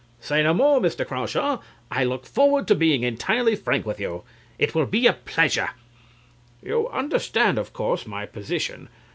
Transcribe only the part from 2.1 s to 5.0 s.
forward to being entirely frank with you. It will